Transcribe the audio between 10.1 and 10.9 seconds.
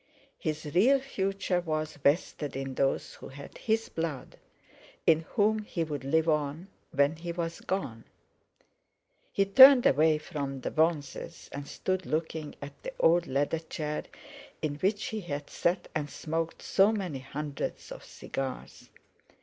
from the